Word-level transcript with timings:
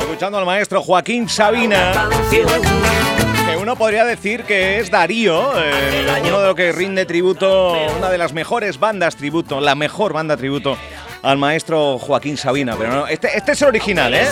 Escuchando 0.00 0.38
al 0.38 0.46
maestro 0.46 0.82
Joaquín 0.82 1.28
Sabina. 1.28 2.08
Que 2.30 3.56
uno 3.56 3.76
podría 3.76 4.04
decir 4.04 4.44
que 4.44 4.80
es 4.80 4.90
Darío, 4.90 5.52
eh, 5.56 6.06
uno 6.26 6.40
de 6.40 6.46
los 6.46 6.54
que 6.54 6.72
rinde 6.72 7.04
tributo, 7.04 7.74
una 7.96 8.08
de 8.08 8.18
las 8.18 8.32
mejores 8.32 8.78
bandas 8.78 9.16
tributo, 9.16 9.60
la 9.60 9.74
mejor 9.74 10.12
banda 10.12 10.36
tributo 10.36 10.76
al 11.24 11.38
maestro 11.38 11.98
Joaquín 11.98 12.36
Sabina. 12.36 12.76
Pero 12.78 12.92
no, 12.92 13.06
este, 13.06 13.36
este 13.36 13.52
es 13.52 13.62
el 13.62 13.68
original, 13.68 14.12
¿eh? 14.14 14.26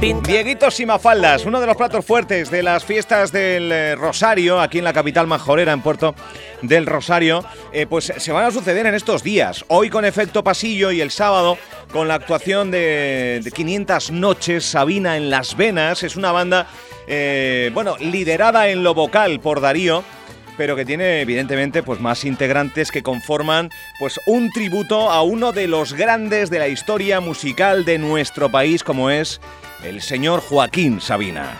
Dieguito 0.00 0.70
Simafaldas, 0.70 1.44
uno 1.44 1.60
de 1.60 1.66
los 1.66 1.76
platos 1.76 2.04
fuertes 2.04 2.50
de 2.50 2.62
las 2.62 2.84
fiestas 2.84 3.32
del 3.32 3.70
eh, 3.72 3.94
Rosario, 3.94 4.60
aquí 4.60 4.78
en 4.78 4.84
la 4.84 4.92
capital 4.92 5.26
majorera, 5.26 5.72
en 5.72 5.80
Puerto 5.80 6.14
del 6.62 6.86
Rosario, 6.86 7.44
eh, 7.72 7.86
pues 7.86 8.12
se 8.16 8.32
van 8.32 8.46
a 8.46 8.50
suceder 8.50 8.86
en 8.86 8.94
estos 8.94 9.22
días. 9.22 9.64
Hoy 9.68 9.90
con 9.90 10.04
efecto 10.04 10.42
pasillo 10.42 10.90
y 10.90 11.00
el 11.00 11.10
sábado 11.10 11.56
con 11.92 12.08
la 12.08 12.14
actuación 12.14 12.70
de, 12.70 13.48
500 13.54 14.10
noches 14.10 14.64
Sabina 14.64 15.16
en 15.16 15.30
las 15.30 15.56
venas. 15.56 16.02
Es 16.02 16.16
una 16.16 16.32
banda, 16.32 16.66
eh, 17.06 17.70
bueno, 17.74 17.96
liderada 17.98 18.68
en 18.68 18.82
lo 18.82 18.94
vocal 18.94 19.40
por 19.40 19.60
Darío 19.60 20.04
pero 20.58 20.76
que 20.76 20.84
tiene 20.84 21.22
evidentemente 21.22 21.82
pues 21.82 22.00
más 22.00 22.24
integrantes 22.24 22.90
que 22.90 23.02
conforman 23.02 23.70
pues 23.98 24.20
un 24.26 24.50
tributo 24.50 25.10
a 25.10 25.22
uno 25.22 25.52
de 25.52 25.68
los 25.68 25.94
grandes 25.94 26.50
de 26.50 26.58
la 26.58 26.68
historia 26.68 27.20
musical 27.20 27.84
de 27.84 27.96
nuestro 27.96 28.50
país 28.50 28.84
como 28.84 29.08
es 29.08 29.40
el 29.84 30.02
señor 30.02 30.40
Joaquín 30.40 31.00
Sabina. 31.00 31.56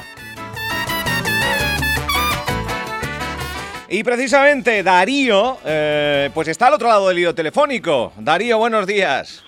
Y 3.89 4.05
precisamente 4.05 4.83
Darío, 4.83 5.59
eh, 5.65 6.28
pues 6.34 6.48
está 6.48 6.67
al 6.67 6.75
otro 6.75 6.89
lado 6.89 7.09
del 7.09 7.20
hilo 7.20 7.34
telefónico. 7.34 8.12
Darío, 8.19 8.59
buenos 8.59 8.87
días. 8.87 9.48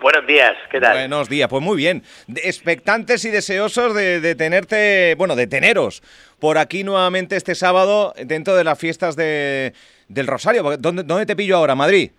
Buenos 0.00 0.26
días, 0.26 0.56
¿qué 0.70 0.80
tal? 0.80 0.92
Buenos 0.92 1.28
días, 1.28 1.48
pues 1.48 1.62
muy 1.62 1.76
bien. 1.76 2.02
Expectantes 2.44 3.24
y 3.24 3.30
deseosos 3.30 3.94
de, 3.94 4.34
tenerte, 4.36 5.14
bueno, 5.16 5.34
de 5.34 5.46
teneros 5.46 6.02
por 6.38 6.58
aquí 6.58 6.84
nuevamente 6.84 7.36
este 7.36 7.54
sábado 7.54 8.14
dentro 8.24 8.54
de 8.54 8.64
las 8.64 8.78
fiestas 8.78 9.16
de, 9.16 9.72
del 10.08 10.26
Rosario. 10.26 10.76
¿Dónde, 10.78 11.02
¿Dónde 11.02 11.26
te 11.26 11.34
pillo 11.34 11.56
ahora? 11.56 11.74
¿Madrid? 11.74 12.10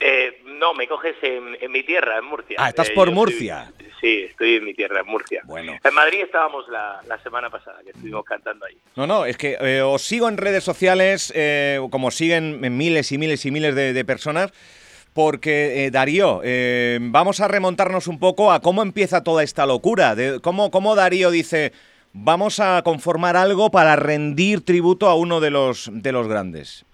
Eh, 0.00 0.42
no, 0.62 0.74
me 0.74 0.86
coges 0.86 1.16
en, 1.22 1.72
mi 1.72 1.82
tierra, 1.82 2.18
en 2.18 2.24
Murcia. 2.24 2.56
Ah, 2.56 2.68
estás 2.68 2.90
eh, 2.90 2.92
por 2.94 3.10
Murcia. 3.10 3.72
sí, 4.00 4.26
estoy 4.30 4.56
en 4.56 4.64
mi 4.64 4.74
tierra, 4.74 5.00
en 5.00 5.06
Murcia. 5.06 5.42
Bueno. 5.44 5.76
En 5.82 5.94
Madrid 5.94 6.20
estábamos 6.22 6.68
la, 6.68 7.18
semana 7.24 7.50
pasada, 7.50 7.80
que 7.82 7.90
estuvimos 7.90 8.24
cantando 8.24 8.66
ahí. 8.66 8.76
No, 8.94 9.08
no, 9.08 9.26
es 9.26 9.36
que 9.36 9.56
eh, 9.60 9.82
os 9.82 10.02
sigo 10.02 10.28
en 10.28 10.36
redes 10.36 10.62
sociales, 10.62 11.32
eh, 11.34 11.80
como 11.90 12.12
siguen 12.12 12.60
miles 12.76 13.10
y 13.10 13.18
miles 13.18 13.44
y 13.44 13.50
miles 13.50 13.74
de, 13.74 14.04
personas, 14.04 14.52
porque, 15.14 15.90
Darío, 15.92 16.40
vamos 17.00 17.40
a 17.40 17.48
remontarnos 17.48 18.06
un 18.06 18.18
poco 18.18 18.52
a 18.52 18.60
cómo 18.60 18.82
empieza 18.82 19.22
toda 19.22 19.42
esta 19.42 19.66
locura, 19.66 20.14
de 20.14 20.40
cómo, 20.40 20.70
cómo 20.70 20.94
Darío 20.94 21.30
dice, 21.30 21.72
vamos 22.12 22.60
a 22.60 22.82
conformar 22.82 23.36
algo 23.36 23.70
para 23.70 23.96
rendir 23.96 24.64
tributo 24.64 25.08
a 25.08 25.14
uno 25.14 25.40
de 25.40 25.50
los, 25.50 25.90
de 25.92 26.12
los 26.12 26.28
grandes. 26.28 26.84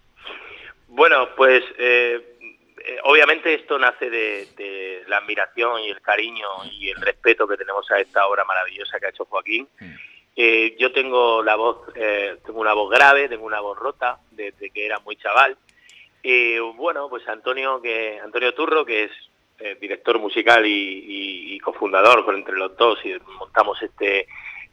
Bueno, 0.89 1.29
pues 1.37 1.63
eh, 1.79 3.01
obviamente 3.05 3.55
esto 3.55 3.79
nace 3.79 4.11
de, 4.11 5.05
la 5.07 5.19
admiración 5.19 5.81
y 5.81 5.91
el 5.91 6.01
cariño 6.01 6.47
y 6.73 6.91
el 6.91 7.01
respeto 7.01 7.47
que 7.47 7.57
tenemos 7.57 7.91
a 7.91 8.01
esta 8.01 8.27
obra 8.27 8.45
maravillosa 8.45 8.99
que 8.99 9.07
ha 9.07 9.11
hecho 9.11 9.25
Joaquín. 9.25 9.69
Mm. 9.81 9.95
Eh, 10.37 10.77
yo 10.79 10.93
tengo 10.93 11.43
la 11.43 11.57
voz, 11.57 11.79
eh, 11.95 12.37
tengo 12.45 12.61
una 12.61 12.75
voz 12.75 12.91
grave, 12.91 13.29
tengo 13.29 13.47
una 13.47 13.61
voz 13.61 13.79
rota 13.79 14.19
desde 14.31 14.71
que 14.71 14.87
era 14.87 14.99
muy 15.01 15.17
chaval. 15.17 15.57
Bueno, 16.77 17.09
pues 17.09 17.27
Antonio, 17.29 17.81
que 17.81 18.21
Antonio 18.23 18.55
Turro, 18.55 18.85
que 18.85 19.05
es 19.05 19.11
director 19.81 20.19
musical 20.21 20.65
y, 20.67 21.55
y, 21.55 21.59
cofundador 21.59 22.25
con 22.25 22.37
entre 22.37 22.57
los 22.57 22.77
dos 22.77 23.05
y 23.05 23.17
montamos 23.39 23.83
este 23.83 24.29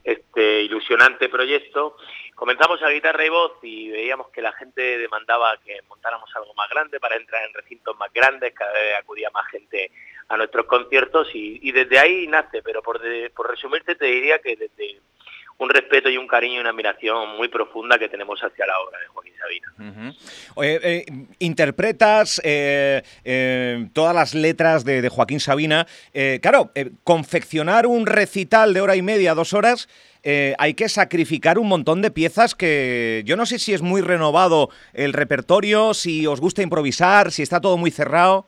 este 0.06 0.62
ilusionante 0.62 1.28
proyecto. 1.28 1.96
Comenzamos 2.36 2.80
a 2.82 2.90
guitarra 2.90 3.26
y 3.26 3.28
voz 3.28 3.52
y 3.62 3.90
veíamos 3.90 4.28
que 4.28 4.40
la 4.40 4.52
gente 4.52 4.98
demandaba 4.98 5.58
que 5.64 5.80
montáramos 5.88 6.30
algo 6.36 6.54
más 6.54 6.70
grande 6.70 7.00
para 7.00 7.16
entrar 7.16 7.44
en 7.44 7.52
recintos 7.52 7.98
más 7.98 8.12
grandes, 8.12 8.54
cada 8.54 8.72
vez 8.72 8.94
acudía 9.00 9.30
más 9.30 9.46
gente 9.48 9.90
a 10.28 10.36
nuestros 10.36 10.66
conciertos 10.66 11.28
y, 11.34 11.72
desde 11.72 11.98
ahí 11.98 12.26
nace, 12.28 12.62
pero 12.62 12.82
por, 12.82 13.00
por 13.32 13.50
resumirte 13.50 13.96
te 13.96 14.06
diría 14.06 14.38
que 14.38 14.54
desde 14.54 15.00
un 15.58 15.70
respeto 15.70 16.08
y 16.10 16.16
un 16.16 16.26
cariño 16.26 16.56
y 16.56 16.58
una 16.58 16.70
admiración 16.70 17.36
muy 17.36 17.48
profunda 17.48 17.98
que 17.98 18.08
tenemos 18.08 18.40
hacia 18.40 18.66
la 18.66 18.78
obra 18.80 18.98
de 18.98 19.06
Joaquín 19.06 19.32
Sabina. 19.38 20.14
Eh, 20.62 21.04
interpretas 21.38 22.40
eh, 22.44 23.02
eh, 23.24 23.88
todas 23.92 24.14
las 24.14 24.34
letras 24.34 24.84
de, 24.84 25.08
Joaquín 25.08 25.40
Sabina. 25.40 25.86
claro, 26.40 26.72
confeccionar 27.04 27.86
un 27.86 28.06
recital 28.06 28.74
de 28.74 28.80
hora 28.80 28.96
y 28.96 29.02
media, 29.02 29.34
dos 29.34 29.52
horas, 29.52 29.88
hay 30.58 30.74
que 30.74 30.88
sacrificar 30.88 31.58
un 31.58 31.68
montón 31.68 32.02
de 32.02 32.10
piezas 32.10 32.54
que 32.54 33.22
yo 33.24 33.36
no 33.36 33.46
sé 33.46 33.58
si 33.58 33.72
es 33.72 33.82
muy 33.82 34.00
renovado 34.00 34.70
el 34.92 35.12
repertorio, 35.12 35.94
si 35.94 36.26
os 36.26 36.40
gusta 36.40 36.62
improvisar, 36.62 37.30
si 37.30 37.42
está 37.42 37.60
todo 37.60 37.76
muy 37.76 37.90
cerrado. 37.90 38.46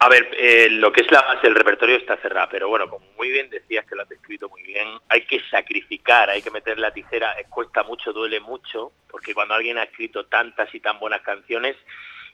A 0.00 0.08
ver, 0.08 0.30
eh, 0.38 0.68
lo 0.70 0.92
que 0.92 1.00
es 1.00 1.10
la 1.10 1.22
base 1.22 1.48
del 1.48 1.56
repertorio 1.56 1.96
está 1.96 2.16
cerrado, 2.18 2.48
pero 2.52 2.68
bueno, 2.68 2.88
como 2.88 3.04
muy 3.16 3.30
bien 3.30 3.50
decías 3.50 3.84
que 3.84 3.96
lo 3.96 4.02
has 4.02 4.08
descrito 4.08 4.48
muy 4.48 4.62
bien, 4.62 4.86
hay 5.08 5.22
que 5.22 5.40
sacrificar, 5.50 6.30
hay 6.30 6.40
que 6.40 6.52
meter 6.52 6.78
la 6.78 6.92
tijera, 6.92 7.32
eh, 7.32 7.46
cuesta 7.50 7.82
mucho, 7.82 8.12
duele 8.12 8.38
mucho, 8.38 8.92
porque 9.10 9.34
cuando 9.34 9.54
alguien 9.54 9.76
ha 9.76 9.82
escrito 9.82 10.26
tantas 10.26 10.72
y 10.72 10.78
tan 10.78 11.00
buenas 11.00 11.22
canciones, 11.22 11.76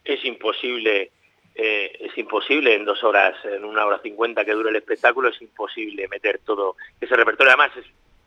es 0.04 0.22
imposible, 0.26 1.10
eh, 1.54 1.96
es 2.00 2.18
imposible 2.18 2.74
en 2.74 2.84
dos 2.84 3.02
horas, 3.02 3.34
en 3.46 3.64
una 3.64 3.86
hora 3.86 3.98
cincuenta 4.02 4.44
que 4.44 4.52
dure 4.52 4.68
el 4.68 4.76
espectáculo, 4.76 5.30
es 5.30 5.40
imposible 5.40 6.06
meter 6.08 6.40
todo 6.44 6.76
ese 7.00 7.16
repertorio. 7.16 7.54
Además 7.54 7.74
es 7.78 7.86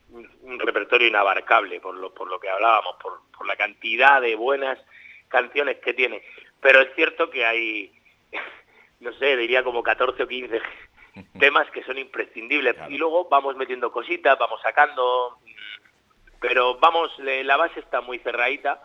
un, 0.09 0.59
repertorio 0.59 1.09
inabarcable, 1.09 1.79
por 1.79 1.93
lo, 1.93 2.11
por 2.11 2.27
lo 2.27 2.39
que 2.39 2.49
hablábamos, 2.49 2.95
por, 2.99 3.19
por 3.37 3.45
la 3.45 3.55
cantidad 3.55 4.19
de 4.19 4.35
buenas 4.35 4.79
canciones 5.27 5.77
que 5.77 5.93
tiene. 5.93 6.23
Pero 6.59 6.81
es 6.81 6.89
cierto 6.95 7.29
que 7.29 7.45
hay 7.45 7.91
no 8.99 9.13
sé, 9.13 9.37
diría 9.37 9.63
como 9.63 9.83
14 9.83 10.23
o 10.23 10.27
15 10.27 10.61
temas 11.39 11.69
que 11.71 11.83
son 11.83 11.97
imprescindibles. 11.97 12.75
Y 12.89 12.97
luego 12.97 13.27
vamos 13.29 13.55
metiendo 13.55 13.91
cositas, 13.91 14.37
vamos 14.39 14.61
sacando, 14.61 15.37
pero 16.39 16.77
vamos, 16.79 17.11
la 17.19 17.57
base 17.57 17.79
está 17.79 18.01
muy 18.01 18.19
cerradita 18.19 18.81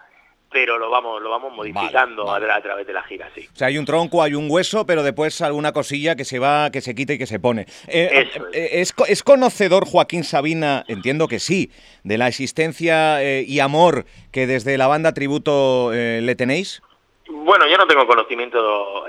pero 0.52 0.78
lo 0.78 0.90
vamos 0.90 1.20
lo 1.20 1.30
vamos 1.30 1.52
modificando 1.52 2.30
A, 2.30 2.38
través 2.60 2.86
de 2.86 2.92
la 2.92 3.02
gira, 3.02 3.30
sí. 3.34 3.48
O 3.52 3.56
sea, 3.56 3.68
hay 3.68 3.78
un 3.78 3.84
tronco, 3.84 4.22
hay 4.22 4.34
un 4.34 4.48
hueso, 4.50 4.86
pero 4.86 5.02
después 5.02 5.40
alguna 5.40 5.72
cosilla 5.72 6.14
que 6.14 6.24
se 6.24 6.38
va, 6.38 6.70
que 6.70 6.80
se 6.80 6.94
quita 6.94 7.14
y 7.14 7.18
que 7.18 7.26
se 7.26 7.40
pone. 7.40 7.62
Eh, 7.88 8.28
eh, 8.52 8.80
es. 8.80 8.94
es. 9.08 9.22
conocedor 9.22 9.86
Joaquín 9.86 10.24
Sabina, 10.24 10.84
entiendo 10.88 11.26
que 11.26 11.38
sí, 11.38 11.70
de 12.04 12.18
la 12.18 12.28
existencia 12.28 13.22
eh, 13.22 13.44
y 13.46 13.60
amor 13.60 14.04
que 14.30 14.46
desde 14.46 14.76
la 14.78 14.86
banda 14.86 15.14
Tributo 15.14 15.90
le 15.92 16.34
tenéis? 16.34 16.82
Bueno, 17.28 17.66
yo 17.66 17.78
no 17.78 17.86
tengo 17.86 18.06
conocimiento 18.06 19.06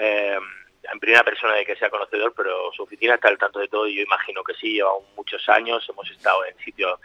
en 0.94 1.00
primera 1.00 1.24
persona 1.24 1.56
de 1.56 1.66
que 1.66 1.76
sea 1.76 1.90
conocedor, 1.90 2.34
pero 2.36 2.72
su 2.72 2.84
oficina 2.84 3.16
está 3.16 3.28
al 3.28 3.38
tanto 3.38 3.60
de 3.60 3.68
todo 3.68 3.88
y 3.88 3.96
yo 3.96 4.04
imagino 4.04 4.44
que 4.44 4.54
sí, 4.54 4.74
lleva 4.74 4.92
muchos 5.16 5.48
años, 5.50 5.86
hemos 5.90 6.10
estado 6.10 6.46
en 6.46 6.58
sitios, 6.60 7.00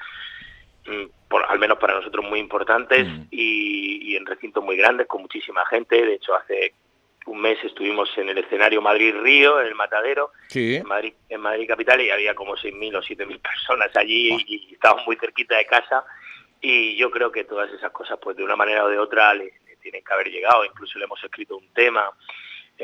mm, 0.87 1.05
por, 1.29 1.45
al 1.49 1.59
menos 1.59 1.79
para 1.79 1.95
nosotros, 1.95 2.25
muy 2.25 2.39
importantes 2.39 3.07
mm. 3.07 3.27
y, 3.31 4.17
en 4.17 4.27
recintos 4.27 4.65
muy 4.65 4.77
grandes, 4.77 5.07
con 5.07 5.23
muchísima 5.23 5.65
gente. 5.67 6.05
De 6.05 6.15
hecho, 6.15 6.35
hace 6.35 6.75
un 7.27 7.41
mes 7.41 7.59
estuvimos 7.63 8.11
en 8.19 8.29
el 8.29 8.39
escenario 8.39 8.83
Madrid-Río, 8.83 9.61
en 9.61 9.69
el 9.69 9.75
Matadero, 9.75 10.33
en, 10.53 10.87
Madrid, 10.87 11.15
en 11.29 11.41
Madrid 11.41 11.69
Capital, 11.69 12.01
y 12.01 12.11
había 12.11 12.35
como 12.35 12.57
6.000 12.57 12.97
o 12.97 13.03
7.000 13.03 13.41
personas 13.41 13.95
allí 13.97 14.37
y, 14.47 14.73
estábamos 14.75 15.07
muy 15.07 15.17
cerquita 15.17 15.57
de 15.57 15.67
casa. 15.67 16.05
Y 16.61 16.97
yo 16.97 17.11
creo 17.11 17.31
que 17.31 17.45
todas 17.45 17.73
esas 17.73 17.93
cosas, 17.93 18.19
pues 18.21 18.37
de 18.37 18.43
una 18.43 18.57
manera 18.57 18.85
o 18.85 18.89
de 18.89 18.99
otra, 18.99 19.33
le 19.35 19.53
tienen 19.81 20.03
que 20.03 20.13
haber 20.13 20.29
llegado. 20.29 20.65
Incluso 20.65 20.99
le 20.99 21.05
hemos 21.05 21.23
escrito 21.23 21.57
un 21.57 21.73
tema 21.73 22.11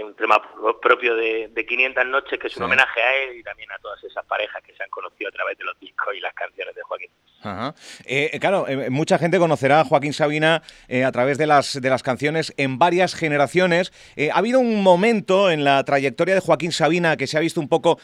un 0.03 0.15
tema 0.15 0.41
propio 0.81 1.15
de, 1.15 1.49
de 1.49 1.67
500 1.67 2.07
noches, 2.07 2.39
que 2.39 2.49
es 2.49 2.57
un 2.57 2.65
homenaje 2.65 3.01
a 3.01 3.17
él 3.23 3.39
y 3.39 3.43
también 3.43 3.71
a 3.73 3.79
todas 3.79 4.03
esas 4.03 4.25
parejas 4.27 4.63
que 4.63 4.75
se 4.75 4.83
han 4.83 4.91
conocido 4.91 5.29
a 5.29 5.33
través 5.33 5.57
de 5.59 5.65
los 5.65 5.79
discos 5.79 6.15
y 6.17 6.21
las 6.21 6.35
canciones 6.35 6.75
de 6.75 6.83
Joaquín. 6.83 7.11
Eh, 8.07 8.31
eh, 8.33 8.41
claro, 8.41 8.67
eh, 8.67 8.89
mucha 8.91 9.19
gente 9.19 9.39
conocerá 9.39 9.81
a 9.81 9.85
Joaquín 9.85 10.13
Sabina 10.13 10.63
a 11.05 11.13
través 11.13 11.39
de 11.39 11.47
las, 11.47 11.81
de 11.81 11.91
las 11.91 12.03
canciones 12.03 12.55
en 12.57 12.79
varias 12.79 13.15
generaciones. 13.15 13.93
ha 14.33 14.39
habido 14.39 14.61
un 14.61 14.83
momento 14.83 15.51
en 15.51 15.65
la 15.65 15.85
trayectoria 15.85 16.35
de 16.35 16.41
Joaquín 16.41 16.73
Sabina 16.73 17.17
que 17.17 17.27
se 17.27 17.37
ha 17.37 17.41
visto 17.41 17.61
un 17.61 17.69
poco, 17.69 17.99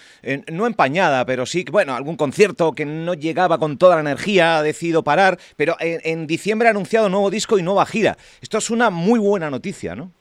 no 0.50 0.66
empañada, 0.66 1.24
pero 1.24 1.46
sí, 1.46 1.64
bueno, 1.70 1.94
algún 1.94 2.16
concierto 2.16 2.72
que 2.72 2.84
no 2.84 3.14
llegaba 3.14 3.58
con 3.58 3.78
toda 3.78 3.96
la 3.96 4.02
energía, 4.02 4.58
ha 4.58 4.62
decidido 4.62 5.02
parar, 5.02 5.38
pero 5.56 5.76
en 5.80 6.26
diciembre 6.26 6.68
ha 6.68 6.72
anunciado 6.72 7.08
nuevo 7.08 7.30
disco 7.30 7.58
y 7.58 7.62
nueva 7.62 7.86
gira. 7.86 8.16
Esto 8.40 8.58
es 8.58 8.70
una 8.70 8.90
muy 8.90 9.18
buena 9.18 9.50
noticia, 9.50 9.94
¿no? 9.94 10.12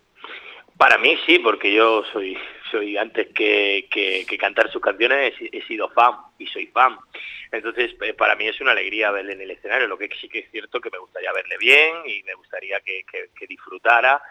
Para 0.79 0.97
mí 0.97 1.17
sí, 1.25 1.39
porque 1.39 1.73
yo 1.73 2.05
soy, 2.13 2.37
soy 2.71 2.95
antes 2.95 3.27
que, 3.33 4.25
cantar 4.39 4.71
sus 4.71 4.81
canciones, 4.81 5.33
he, 5.51 5.61
sido 5.63 5.89
fan 5.89 6.13
y 6.37 6.47
soy 6.47 6.67
fan. 6.67 6.97
Entonces, 7.51 7.93
eh, 8.01 8.13
para 8.13 8.37
mí 8.37 8.47
es 8.47 8.61
una 8.61 8.71
alegría 8.71 9.11
verle 9.11 9.33
en 9.33 9.41
el 9.41 9.51
escenario. 9.51 9.89
Lo 9.89 9.97
que 9.97 10.07
sí 10.21 10.29
que 10.29 10.39
es 10.39 10.51
cierto 10.51 10.79
que 10.79 10.89
me 10.89 10.97
gustaría 10.97 11.33
verle 11.33 11.57
bien 11.57 11.97
y 12.05 12.23
me 12.23 12.33
gustaría 12.33 12.79
que, 12.79 13.03
disfrutara 13.45 14.21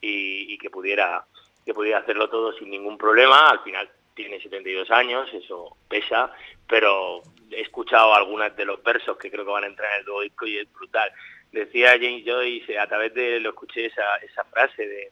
y, 0.00 0.56
que 0.58 0.70
pudiera 0.70 1.24
que 1.64 1.74
pudiera 1.74 1.98
hacerlo 1.98 2.30
todo 2.30 2.52
sin 2.52 2.70
ningún 2.70 2.96
problema. 2.96 3.48
Al 3.48 3.64
final 3.64 3.90
tiene 4.14 4.40
72 4.40 4.88
años, 4.92 5.28
eso 5.34 5.76
pesa, 5.88 6.30
pero 6.68 7.20
he 7.50 7.62
escuchado 7.62 8.14
algunas 8.14 8.54
de 8.56 8.64
los 8.64 8.80
versos 8.80 9.18
que 9.18 9.28
creo 9.28 9.44
que 9.44 9.50
van 9.50 9.64
a 9.64 9.66
entrar 9.66 9.92
en 9.94 10.00
el 10.02 10.06
nuevo 10.06 10.20
disco 10.20 10.46
y 10.46 10.58
es 10.58 10.72
brutal. 10.72 11.10
Decía 11.50 11.98
James 12.00 12.22
Joyce, 12.24 12.78
a 12.78 12.86
través 12.86 13.12
de, 13.12 13.40
lo 13.40 13.50
escuché 13.50 13.86
esa, 13.86 14.18
esa 14.18 14.44
frase 14.44 14.86
de, 14.86 15.10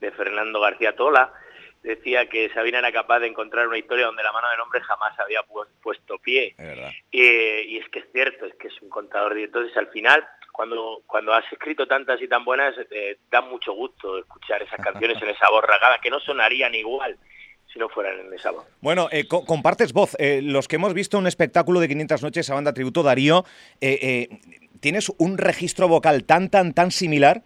de 0.00 0.10
Fernando 0.12 0.60
García 0.60 0.96
Tola, 0.96 1.32
decía 1.82 2.26
que 2.26 2.50
Sabina 2.50 2.78
era 2.78 2.92
capaz 2.92 3.20
de 3.20 3.28
encontrar 3.28 3.66
una 3.66 3.78
historia 3.78 4.06
donde 4.06 4.22
la 4.22 4.32
mano 4.32 4.48
del 4.50 4.60
hombre 4.60 4.80
jamás 4.80 5.18
había 5.18 5.40
puesto 5.82 6.18
pie. 6.18 6.54
y 7.10 7.78
es 7.78 7.88
que 7.88 8.00
es 8.00 8.06
cierto, 8.12 8.46
es 8.46 8.54
que 8.54 8.68
es 8.68 8.82
un 8.82 8.88
contador. 8.88 9.38
Y 9.38 9.44
entonces 9.44 9.76
al 9.76 9.88
final, 9.88 10.26
cuando, 10.52 11.02
cuando 11.06 11.32
has 11.32 11.50
escrito 11.52 11.86
tantas 11.86 12.20
y 12.20 12.28
tan 12.28 12.44
buenas, 12.44 12.74
eh, 12.90 13.18
da 13.30 13.40
mucho 13.40 13.72
gusto 13.72 14.18
escuchar 14.18 14.62
esas 14.62 14.80
canciones 14.80 15.16
en 15.22 15.30
esa 15.30 15.48
voz 15.50 15.64
ragada, 15.64 15.98
que 16.00 16.10
no 16.10 16.20
sonarían 16.20 16.74
igual 16.74 17.16
si 17.72 17.78
no 17.78 17.88
fueran 17.88 18.18
en 18.18 18.34
esa 18.34 18.50
voz. 18.50 18.66
Bueno, 18.80 19.08
eh, 19.12 19.28
compartes 19.28 19.92
voz. 19.92 20.16
Eh, 20.18 20.40
los 20.42 20.66
que 20.66 20.76
hemos 20.76 20.92
visto 20.92 21.18
un 21.18 21.28
espectáculo 21.28 21.78
de 21.78 21.86
500 21.86 22.22
noches 22.22 22.50
a 22.50 22.54
banda 22.54 22.74
tributo 22.74 23.04
Darío, 23.04 23.44
tienes 24.80 25.12
un 25.18 25.38
registro 25.38 25.86
vocal 25.86 26.24
tan, 26.24 26.50
tan, 26.50 26.74
tan 26.74 26.90
similar 26.90 27.44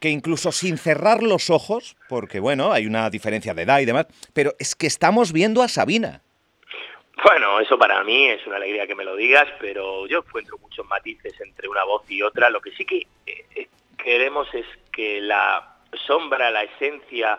que 0.00 0.10
incluso 0.10 0.52
sin 0.52 0.78
cerrar 0.78 1.22
los 1.22 1.50
ojos, 1.50 1.96
porque 2.08 2.40
bueno, 2.40 2.72
hay 2.72 2.86
una 2.86 3.10
diferencia 3.10 3.54
de 3.54 3.62
edad 3.62 3.80
y 3.80 3.84
demás, 3.84 4.06
pero 4.32 4.54
es 4.58 4.74
que 4.74 4.86
estamos 4.86 5.32
viendo 5.32 5.62
a 5.62 5.68
Sabina. 5.68 6.22
Bueno, 7.24 7.58
eso 7.58 7.76
para 7.76 8.04
mí 8.04 8.28
es 8.28 8.46
una 8.46 8.56
alegría 8.56 8.86
que 8.86 8.94
me 8.94 9.04
lo 9.04 9.16
digas, 9.16 9.46
pero 9.60 10.06
yo 10.06 10.18
encuentro 10.18 10.56
muchos 10.58 10.86
matices 10.86 11.34
entre 11.40 11.68
una 11.68 11.82
voz 11.84 12.08
y 12.08 12.22
otra. 12.22 12.48
Lo 12.48 12.60
que 12.60 12.70
sí 12.72 12.84
que 12.84 13.06
eh, 13.26 13.68
queremos 13.96 14.46
es 14.54 14.66
que 14.92 15.20
la 15.20 15.78
sombra, 16.06 16.50
la 16.52 16.62
esencia 16.62 17.38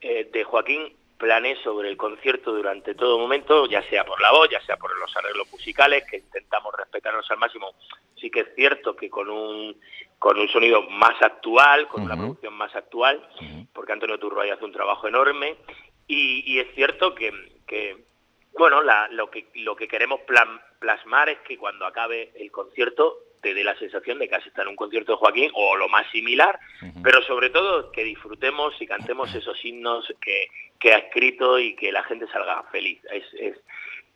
eh, 0.00 0.28
de 0.32 0.42
Joaquín 0.42 0.92
planee 1.18 1.56
sobre 1.62 1.88
el 1.88 1.96
concierto 1.96 2.52
durante 2.52 2.94
todo 2.94 3.18
momento, 3.18 3.66
ya 3.66 3.82
sea 3.88 4.04
por 4.04 4.20
la 4.20 4.32
voz, 4.32 4.48
ya 4.50 4.60
sea 4.62 4.76
por 4.76 4.96
los 4.98 5.16
arreglos 5.16 5.50
musicales, 5.50 6.04
que 6.10 6.18
intentamos 6.18 6.74
respetarnos 6.76 7.30
al 7.30 7.38
máximo. 7.38 7.74
Sí 8.16 8.30
que 8.30 8.40
es 8.40 8.54
cierto 8.54 8.96
que 8.96 9.08
con 9.08 9.30
un 9.30 9.76
con 10.18 10.38
un 10.38 10.48
sonido 10.48 10.80
más 10.82 11.20
actual, 11.20 11.86
con 11.88 12.02
una 12.02 12.16
producción 12.16 12.54
más 12.54 12.74
actual, 12.74 13.28
porque 13.74 13.92
Antonio 13.92 14.18
Turbay 14.18 14.48
hace 14.48 14.64
un 14.64 14.72
trabajo 14.72 15.06
enorme. 15.06 15.56
Y, 16.06 16.58
es 16.58 16.74
cierto 16.74 17.14
que, 17.14 17.30
bueno, 18.58 18.80
lo, 19.10 19.30
que, 19.30 19.48
lo 19.56 19.76
que 19.76 19.86
queremos 19.86 20.20
plasmar 20.78 21.28
es 21.28 21.40
que 21.40 21.58
cuando 21.58 21.84
acabe 21.84 22.32
el 22.36 22.50
concierto 22.50 23.18
te 23.44 23.52
dé 23.52 23.62
la 23.62 23.78
sensación 23.78 24.18
de 24.18 24.26
que 24.26 24.36
has 24.36 24.46
estado 24.46 24.62
en 24.62 24.70
un 24.70 24.76
concierto 24.76 25.12
de 25.12 25.18
Joaquín 25.18 25.50
o 25.52 25.76
lo 25.76 25.86
más 25.90 26.10
similar, 26.10 26.58
pero 27.02 27.22
sobre 27.22 27.50
todo 27.50 27.92
que 27.92 28.02
disfrutemos 28.02 28.72
y 28.80 28.86
cantemos 28.86 29.32
esos 29.34 29.62
himnos 29.62 30.10
que, 30.20 30.48
ha 30.92 30.98
escrito 30.98 31.58
y 31.58 31.76
que 31.76 31.92
la 31.92 32.02
gente 32.04 32.26
salga 32.32 32.62
feliz. 32.72 33.00
Es, 33.10 33.24
es, 33.38 33.56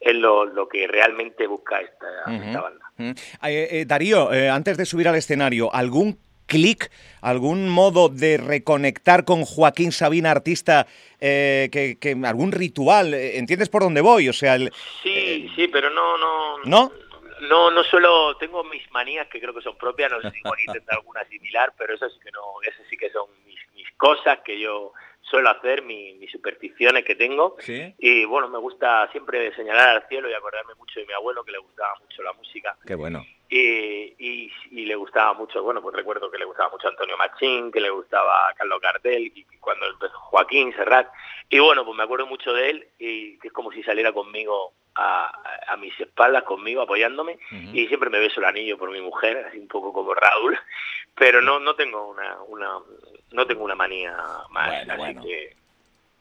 es 0.01 0.15
lo, 0.15 0.69
que 0.69 0.87
realmente 0.87 1.47
busca 1.47 1.81
esta, 1.81 2.61
banda. 2.61 2.91
Eh, 2.99 3.15
eh, 3.43 3.85
Darío, 3.87 4.33
eh, 4.33 4.49
antes 4.49 4.77
de 4.79 4.87
subir 4.87 5.09
al 5.09 5.17
escenario, 5.17 5.75
¿algún 5.75 6.19
clic, 6.47 6.91
algún 7.21 7.69
modo 7.69 8.09
de 8.09 8.39
reconectar 8.39 9.25
con 9.27 9.45
Joaquín 9.45 9.93
Sabina, 9.93 10.31
artista, 10.31 10.87
que, 11.21 12.17
algún 12.25 12.53
ritual? 12.53 13.13
¿Entiendes 13.13 13.69
por 13.69 13.83
dónde 13.83 14.01
voy? 14.01 14.29
O 14.29 14.33
sea, 14.33 14.59
sí, 15.03 15.51
sí, 15.55 15.69
pero 15.69 15.91
no, 15.91 16.17
no. 16.17 16.59
¿No? 16.65 17.08
No, 17.43 17.71
no 17.71 17.85
suelo, 17.85 18.37
tengo 18.37 18.65
mis 18.65 18.91
manías 18.91 19.29
que 19.29 19.41
creo 19.41 19.55
que 19.55 19.63
son 19.63 19.77
propias, 19.77 20.11
no 20.11 20.21
sé 20.21 20.31
si 20.31 20.41
Juanito 20.41 20.73
tendrá 20.73 20.97
alguna 20.97 21.25
similar, 21.25 21.73
pero 21.77 21.95
eso 21.95 22.09
sí 22.11 22.19
que 22.21 22.31
no, 22.31 22.61
esas 22.63 22.87
sí 22.89 22.97
que 22.97 23.11
son 23.11 23.29
mis, 23.45 23.59
mis 23.75 23.91
cosas 23.93 24.41
que 24.45 24.59
yo 24.59 24.93
suelo 25.29 25.51
hacer, 25.51 25.83
mis 25.83 26.31
supersticiones 26.31 27.05
que 27.05 27.15
tengo. 27.15 27.57
Y 27.99 28.25
bueno, 28.25 28.49
me 28.49 28.59
gusta 28.59 29.11
siempre 29.13 29.55
señalar 29.55 29.89
al 29.91 30.09
cielo 30.09 30.29
y 30.29 30.35
acordarme 30.35 30.75
mucho 30.75 31.01
de 31.01 31.07
mi 31.07 31.13
abuelo, 31.13 31.45
que 31.45 31.53
le 31.53 31.59
gustaba 31.59 31.95
mucho 32.01 32.23
la 32.23 32.33
música. 32.33 32.77
Qué 32.87 32.95
bueno. 32.95 33.25
Y, 33.51 34.15
y, 34.19 34.85
le 34.85 34.95
gustaba 34.95 35.33
mucho, 35.35 35.63
bueno, 35.63 35.81
pues 35.81 35.95
recuerdo 35.95 36.31
que 36.31 36.39
le 36.39 36.45
gustaba 36.45 36.71
mucho 36.71 36.89
Antonio 36.89 37.17
Machín, 37.17 37.71
que 37.71 37.81
le 37.81 37.91
gustaba 37.91 38.53
Carlos 38.57 38.81
Cartel, 38.81 39.33
y 39.35 39.45
cuando 39.61 39.87
empezó 39.87 40.19
Joaquín 40.19 40.73
Serrat. 40.75 41.09
Y 41.49 41.59
bueno, 41.59 41.85
pues 41.85 41.97
me 41.97 42.05
acuerdo 42.05 42.27
mucho 42.27 42.53
de 42.53 42.71
él 42.71 42.89
y 42.99 43.39
es 43.43 43.53
como 43.53 43.73
si 43.73 43.83
saliera 43.83 44.13
conmigo 44.13 44.75
a, 44.99 45.77
mis 45.79 45.99
espaldas, 46.01 46.43
conmigo, 46.43 46.83
apoyándome. 46.83 47.39
Y 47.73 47.87
siempre 47.87 48.11
me 48.11 48.19
beso 48.19 48.41
el 48.41 48.47
anillo 48.47 48.77
por 48.77 48.91
mi 48.91 49.01
mujer, 49.01 49.47
así 49.49 49.59
un 49.59 49.69
poco 49.69 49.93
como 49.93 50.13
Raúl. 50.15 50.59
Pero 51.15 51.41
no, 51.41 51.61
no 51.61 51.75
tengo 51.75 52.09
una, 52.09 52.37
una 52.49 52.79
no 53.33 53.47
tengo 53.47 53.65
una 53.65 53.75
manía 53.75 54.17
más, 54.51 54.89
así 54.89 55.15
que... 55.17 55.57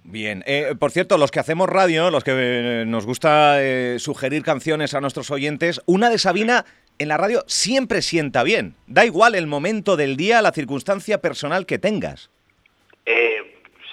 Bien, 0.03 0.41
eh, 0.47 0.73
por 0.79 0.91
cierto, 0.91 1.17
los 1.17 1.31
que 1.31 1.39
hacemos 1.39 1.67
radio, 1.67 2.09
los 2.11 2.23
que 2.23 2.31
eh, 2.33 2.85
nos 2.85 3.05
gusta 3.05 3.61
eh, 3.61 3.97
sugerir 3.99 4.41
canciones 4.41 4.93
a 4.93 5.01
nuestros 5.01 5.31
oyentes, 5.31 5.81
una 5.85 6.09
de 6.09 6.17
Sabina 6.17 6.65
en 6.97 7.09
la 7.09 7.17
radio 7.17 7.43
siempre 7.47 8.01
sienta 8.01 8.43
bien. 8.43 8.75
Da 8.87 9.05
igual 9.05 9.35
el 9.35 9.47
momento 9.47 9.97
del 9.97 10.15
día, 10.15 10.41
la 10.41 10.53
circunstancia 10.53 11.19
personal 11.19 11.65
que 11.65 11.77
tengas. 11.77 12.29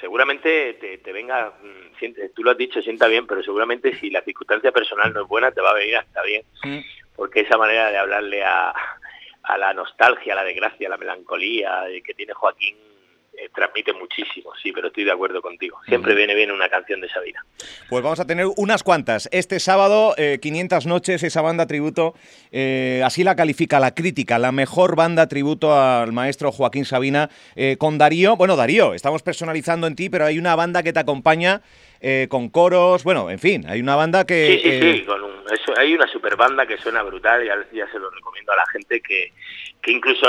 Seguramente 0.05 0.75
te, 0.75 1.13
venga, 1.15 1.55
mm, 1.63 2.35
tú 2.35 2.43
lo 2.43 2.51
has 2.51 2.59
dicho, 2.59 2.83
sienta 2.83 3.09
bien, 3.09 3.27
pero 3.27 3.43
seguramente 3.43 3.99
si 3.99 4.11
la 4.11 4.21
circunstancia 4.21 4.71
personal 4.71 5.15
no 5.15 5.23
es 5.23 5.29
buena, 5.29 5.51
te 5.51 5.63
va 5.63 5.71
a 5.71 5.75
venir 5.75 5.97
hasta 5.97 6.23
bien. 6.23 6.43
Porque 7.17 7.41
esa 7.41 7.57
manera 7.57 7.91
de 7.91 7.97
hablarle 7.97 8.45
a, 8.45 8.75
a 9.45 9.57
la 9.57 9.73
nostalgia, 9.73 10.35
a 10.35 10.37
la 10.37 10.45
desgracia, 10.45 10.89
a 10.89 10.91
la 10.91 10.99
melancolía 10.99 11.85
que 12.05 12.13
tiene 12.13 12.35
Joaquín 12.35 12.77
eh, 13.45 13.51
transmite 13.55 13.93
muchísimo, 13.93 14.53
sí, 14.63 14.73
pero 14.73 14.89
estoy 14.89 15.05
de 15.05 15.13
acuerdo 15.13 15.43
contigo. 15.43 15.79
Siempre 15.87 16.15
viene 16.15 16.35
bien 16.35 16.51
una 16.51 16.69
canción 16.69 17.01
de 17.01 17.09
esa 17.09 17.21
vida. 17.21 17.45
Pues 17.89 18.03
vamos 18.03 18.21
a 18.21 18.27
tener 18.27 18.47
unas 18.57 18.83
cuantas. 18.83 19.29
Este 19.33 19.61
sábado, 19.61 20.15
500 20.41 20.85
eh, 20.85 20.89
noches, 20.89 21.23
esa 21.23 21.43
banda 21.43 21.67
tributo, 21.67 22.15
eh, 22.53 23.03
así 23.05 23.25
la 23.25 23.37
califica 23.37 23.81
la 23.81 23.95
crítica, 23.95 24.39
la 24.39 24.53
mejor 24.53 24.97
banda 24.97 25.29
tributo 25.29 25.79
al 25.79 26.13
maestro 26.13 26.53
Joaquín 26.53 26.85
Sabina, 26.85 27.29
con 27.79 27.99
Darío. 27.99 28.37
Bueno, 28.37 28.57
Darío, 28.57 28.95
estamos 28.95 29.23
personalizando 29.23 29.87
en 29.87 29.97
ti, 29.97 30.09
pero 30.09 30.25
hay 30.25 30.39
una 30.39 30.57
banda 30.57 30.83
que 30.83 30.93
te 30.93 31.01
acompaña 31.01 31.63
con 32.29 32.51
coros, 32.51 33.03
bueno, 33.03 33.31
en 33.31 33.39
fin, 33.39 33.65
hay 33.67 33.81
una 33.81 33.97
banda 33.97 34.27
que... 34.27 34.61
Sí, 34.63 34.71
sí, 34.71 34.93
sí, 34.99 35.05
con 35.05 35.23
hay 35.79 35.95
una 35.95 36.07
super 36.07 36.37
banda 36.37 36.67
que 36.67 36.77
suena 36.79 37.03
brutal 37.03 37.43
y 37.43 37.77
ya, 37.77 37.87
se 37.91 37.99
lo 37.99 38.11
recomiendo 38.11 38.53
a 38.53 38.57
la 38.57 38.67
gente 38.67 39.01
que, 39.01 39.33
que 39.81 39.93
incluso 39.93 40.27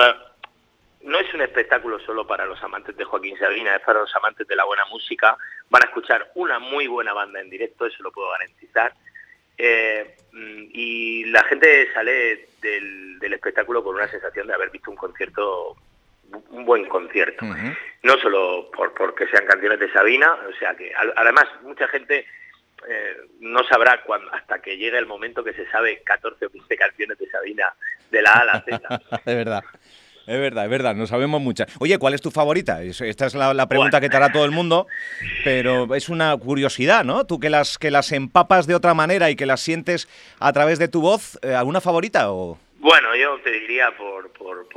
no 1.05 1.19
es 1.19 1.31
un 1.33 1.41
espectáculo 1.41 1.99
solo 1.99 2.25
para 2.25 2.45
los 2.45 2.61
amantes 2.63 2.97
de 2.97 3.03
Joaquín 3.03 3.37
Sabina, 3.37 3.75
es 3.75 3.81
para 3.83 3.99
los 3.99 4.15
amantes 4.15 4.47
de 4.47 4.55
la 4.55 4.65
buena 4.65 4.85
música. 4.85 5.37
Van 5.69 5.83
a 5.83 5.85
escuchar 5.85 6.31
una 6.35 6.59
muy 6.59 6.87
buena 6.87 7.13
banda 7.13 7.39
en 7.39 7.49
directo, 7.49 7.85
eso 7.85 8.01
lo 8.01 8.11
puedo 8.11 8.31
garantizar. 8.31 8.93
Eh, 9.57 10.17
y 10.33 11.25
la 11.25 11.43
gente 11.43 11.93
sale 11.93 12.49
del, 12.61 13.33
espectáculo 13.33 13.83
con 13.83 13.95
una 13.95 14.07
sensación 14.07 14.47
de 14.47 14.53
haber 14.53 14.69
visto 14.69 14.91
un 14.91 14.97
concierto, 14.97 15.75
un 16.49 16.65
buen 16.65 16.87
concierto. 16.87 17.45
No 18.03 18.17
solo 18.17 18.69
por 18.71 18.93
porque 18.93 19.27
sean 19.27 19.45
canciones 19.45 19.79
de 19.79 19.91
Sabina, 19.91 20.33
o 20.33 20.53
sea 20.57 20.75
que 20.75 20.91
además 21.15 21.45
mucha 21.61 21.87
gente 21.87 22.25
eh, 22.87 23.17
no 23.39 23.63
sabrá 23.67 24.01
cuando, 24.03 24.31
hasta 24.33 24.59
que 24.59 24.77
llegue 24.77 24.97
el 24.97 25.05
momento 25.05 25.43
que 25.43 25.53
se 25.53 25.69
sabe 25.69 26.01
14 26.03 26.45
o 26.45 26.49
15 26.49 26.77
canciones 26.77 27.17
de 27.17 27.29
Sabina 27.29 27.73
de 28.11 28.21
la 28.21 28.31
A 28.31 28.39
a 28.39 28.45
la 28.45 28.61
Z. 28.61 29.01
de 29.25 29.35
verdad. 29.35 29.63
Es 30.27 30.39
verdad, 30.39 30.63
es 30.63 30.69
verdad, 30.71 30.95
no 30.95 31.05
sabemos 31.05 31.39
muchas. 31.39 31.71
Oye, 31.79 31.99
¿cuál 31.99 32.15
es 32.15 32.21
tu 32.21 32.31
favorita? 32.31 32.81
Esta 32.81 33.25
es 33.27 33.35
la, 33.35 33.67
pregunta 33.67 34.01
que 34.01 34.09
te 34.09 34.17
hará 34.17 34.31
todo 34.31 34.45
el 34.45 34.51
mundo, 34.51 34.87
pero 35.43 35.93
es 35.93 36.09
una 36.09 36.35
curiosidad, 36.37 37.03
¿no? 37.03 37.25
Tú 37.25 37.39
que 37.39 37.51
las, 37.51 37.77
que 37.77 37.91
las 37.91 38.11
empapas 38.11 38.65
de 38.65 38.73
otra 38.73 38.95
manera 38.95 39.29
y 39.29 39.35
que 39.35 39.45
las 39.45 39.61
sientes 39.61 40.07
a 40.39 40.51
través 40.51 40.79
de 40.79 40.87
tu 40.87 41.01
voz, 41.01 41.37
eh, 41.43 41.53
¿alguna 41.53 41.81
favorita 41.81 42.31
o...? 42.31 42.59
Bueno, 42.77 43.15
yo 43.15 43.39
te 43.39 43.51
diría 43.51 43.95
por, 43.97 44.31
por, 44.33 44.67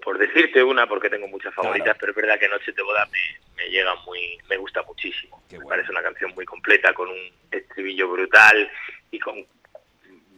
por, 0.00 0.18
decirte 0.18 0.62
una, 0.62 0.86
porque 0.86 1.10
tengo 1.10 1.28
muchas 1.28 1.54
favoritas, 1.54 1.96
pero 2.00 2.12
es 2.12 2.16
verdad 2.16 2.38
que 2.38 2.48
Noche 2.48 2.72
de 2.72 2.82
Boda 2.82 3.06
me, 3.12 3.62
me 3.62 3.70
llega 3.70 3.94
muy, 4.06 4.38
me 4.48 4.56
gusta 4.56 4.82
muchísimo. 4.84 5.42
me 5.52 5.66
parece 5.66 5.90
una 5.90 6.02
canción 6.02 6.32
muy 6.34 6.46
completa, 6.46 6.94
con 6.94 7.08
un 7.10 7.30
estribillo 7.50 8.08
brutal 8.08 8.70
y 9.10 9.18
con 9.18 9.44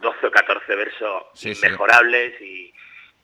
12 0.01 0.27
o 0.27 0.31
14 0.31 0.75
versos 0.75 1.23
mejorables 1.61 2.41
y 2.41 2.73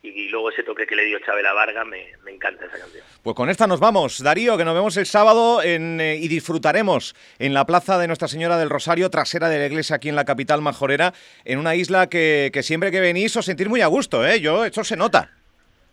y 0.04 0.30
luego 0.30 0.52
ese 0.52 0.64
toque 0.64 0.86
que 0.86 0.96
le 0.96 1.06
dio 1.06 1.20
Chabela 1.20 1.54
Varga, 1.54 1.84
me, 1.84 2.12
me, 2.24 2.32
encanta 2.32 2.66
esa 2.66 2.78
canción. 2.78 3.04
Pues 3.24 3.36
con 3.36 3.50
esta 3.50 3.68
nos 3.68 3.80
vamos, 3.80 4.22
Darío, 4.22 4.58
que 4.58 4.66
nos 4.66 4.76
vemos 4.76 4.96
el 4.98 5.06
sábado 5.06 5.62
en, 5.64 6.00
eh, 6.00 6.18
y 6.18 6.28
disfrutaremos 6.28 7.16
en 7.40 7.54
la 7.54 7.66
plaza 7.66 7.98
de 7.98 8.08
Nuestra 8.08 8.28
Señora 8.28 8.58
del 8.58 8.70
Rosario, 8.70 9.10
trasera 9.10 9.50
de 9.50 9.60
la 9.60 9.66
iglesia 9.66 9.96
aquí 9.96 10.10
en 10.10 10.16
la 10.16 10.26
capital 10.26 10.62
majorera, 10.62 11.14
en 11.46 11.60
una 11.60 11.76
isla 11.76 12.08
que, 12.08 12.52
que 12.54 12.64
siempre 12.64 12.92
que 12.92 13.00
venís 13.00 13.36
os 13.36 13.46
sentís 13.46 13.68
muy 13.68 13.82
a 13.82 13.88
gusto, 13.88 14.26
¿eh? 14.26 14.40
Yo, 14.40 14.66
eso 14.66 14.84
se 14.84 14.96
nota. 14.96 15.32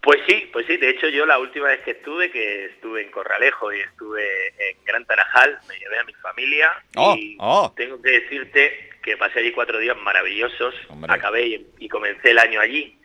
Pues 0.03 0.21
sí, 0.29 0.51
pues 0.53 0.67
sí, 0.67 0.77
de 0.77 0.91
hecho 0.91 1.09
yo 1.09 1.25
la 1.25 1.39
última 1.39 1.69
vez 1.69 1.81
que 1.81 1.93
estuve, 1.93 2.31
que 2.31 2.67
estuve 2.67 3.03
en 3.03 3.11
Corralejo 3.11 3.73
y 3.73 3.81
estuve 3.81 4.49
en 4.49 4.77
Gran 4.85 5.07
Tarajal, 5.07 5.59
me 5.67 5.79
llevé 5.79 5.99
a 5.99 6.05
mi 6.05 6.13
familia 6.15 6.71
oh, 6.97 7.17
y 7.17 7.37
oh. 7.41 7.73
tengo 7.75 8.01
que 8.03 8.21
decirte 8.21 8.91
que 9.03 9.17
pasé 9.17 9.39
allí 9.39 9.53
cuatro 9.53 9.79
días 9.79 9.97
maravillosos, 9.97 10.75
acabé 11.09 11.63
y 11.79 11.89
comencé 11.89 12.33
el 12.33 12.39
año 12.39 12.61
allí 12.61 12.99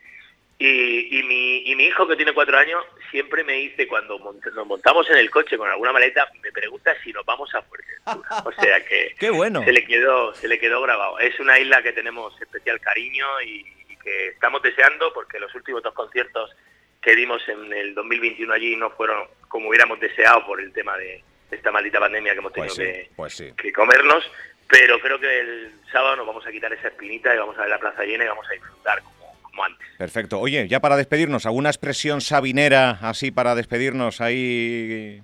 Y, 0.62 1.24
mi, 1.24 1.64
y 1.72 1.76
mi 1.78 1.86
hijo, 1.86 2.06
que 2.06 2.18
tiene 2.18 2.34
cuatro 2.34 2.58
años, 2.58 2.84
siempre 3.12 3.46
me 3.46 3.54
dice, 3.54 3.88
cuando 3.88 4.20
nos 4.20 4.68
montamos 4.68 5.10
en 5.10 5.16
el 5.16 5.32
coche 5.32 5.58
con 5.58 5.70
alguna 5.70 5.94
maleta, 5.94 6.28
me 6.44 6.52
pregunta 6.52 6.94
si 7.02 7.14
nos 7.14 7.26
vamos 7.26 7.50
a 7.56 7.62
Fuerteventura. 7.62 7.90
O 8.46 8.52
sea 8.52 8.84
que 8.84 9.16
Qué 9.18 9.30
bueno. 9.30 9.64
se, 9.64 9.72
le 9.72 9.86
quedó, 9.86 10.34
se 10.34 10.50
le 10.50 10.60
quedó 10.60 10.82
grabado. 10.82 11.18
Es 11.20 11.40
una 11.40 11.58
isla 11.60 11.82
que 11.82 11.94
tenemos 11.94 12.40
especial 12.42 12.80
cariño 12.82 13.26
y, 13.42 13.66
que 14.04 14.30
estamos 14.30 14.62
deseando, 14.62 15.14
porque 15.14 15.40
los 15.40 15.54
últimos 15.56 15.84
dos 15.84 15.94
conciertos 15.94 16.56
que 17.02 17.16
dimos 17.16 17.42
en 17.50 17.72
el 17.74 17.94
2021 17.94 18.54
allí 18.54 18.76
no 18.78 18.90
fueron 18.92 19.28
como 19.50 19.68
hubiéramos 19.68 20.00
deseado 20.00 20.46
por 20.46 20.62
el 20.62 20.72
tema 20.72 20.98
de 20.98 21.22
esta 21.52 21.70
maldita 21.70 22.00
pandemia 22.00 22.32
que 22.32 22.40
hemos 22.40 22.54
tenido 22.54 22.74
Pues 22.74 22.88
sí, 22.88 22.94
que, 22.94 23.10
pues 23.16 23.34
sí. 23.34 23.54
que 23.58 23.74
comernos. 23.74 24.30
Pero 24.70 25.00
creo 25.00 25.20
que 25.20 25.40
el 25.40 25.74
sábado 25.92 26.16
nos 26.18 26.28
vamos 26.28 26.46
a 26.46 26.52
quitar 26.52 26.72
esa 26.72 26.90
espinita 26.90 27.34
y 27.34 27.38
vamos 27.38 27.58
a 27.58 27.62
ver 27.62 27.72
la 27.72 27.80
plaza 27.80 28.04
llena 28.04 28.24
y 28.24 28.28
vamos 28.28 28.48
a 28.50 28.54
disfrutar 28.54 29.02
como, 29.50 29.64
antes. 29.66 29.88
Perfecto. 29.98 30.40
Oye, 30.40 30.68
ya 30.68 30.80
para 30.80 30.96
despedirnos, 30.98 31.46
¿alguna 31.46 31.70
expresión 31.70 32.22
sabinera 32.22 33.00
así 33.02 33.32
para 33.32 33.56
despedirnos 33.56 34.22
ahí? 34.22 35.22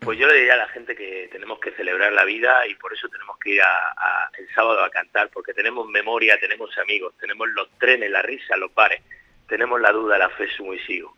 Pues 0.00 0.18
yo 0.18 0.26
le 0.26 0.34
diría 0.34 0.54
a 0.54 0.58
la 0.58 0.68
gente 0.68 0.96
que 0.96 1.28
tenemos 1.30 1.60
que 1.60 1.70
celebrar 1.72 2.12
la 2.12 2.24
vida 2.24 2.66
y 2.66 2.74
por 2.74 2.92
eso 2.92 3.08
tenemos 3.08 3.38
que 3.38 3.50
ir 3.50 3.60
a, 3.62 3.66
a- 3.96 4.30
el 4.38 4.48
sábado 4.54 4.82
a 4.82 4.90
cantar, 4.90 5.28
porque 5.32 5.54
tenemos 5.54 5.86
memoria, 5.88 6.36
tenemos 6.40 6.76
amigos, 6.78 7.14
tenemos 7.20 7.48
los 7.50 7.68
trenes, 7.78 8.10
la 8.10 8.20
risa, 8.22 8.56
los 8.56 8.74
bares, 8.74 9.00
tenemos 9.48 9.80
la 9.80 9.92
duda, 9.92 10.18
la 10.18 10.28
fe, 10.30 10.48
sumo 10.56 10.74
y 10.74 10.78
sigo. 10.80 11.14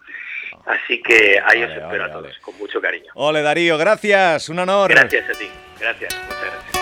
Así 0.67 1.01
que 1.03 1.41
ahí 1.45 1.63
os 1.63 1.71
espero 1.71 1.89
vale, 1.89 2.05
a 2.05 2.09
todos, 2.13 2.23
vale. 2.25 2.41
con 2.43 2.59
mucho 2.59 2.81
cariño. 2.81 3.11
Ole, 3.15 3.41
Darío, 3.43 3.79
gracias, 3.79 4.49
un 4.51 4.59
honor. 4.59 4.91
Gracias 4.91 5.29
a 5.31 5.33
ti, 5.39 5.49
gracias, 5.81 6.15
muchas 6.15 6.41
gracias. 6.45 6.78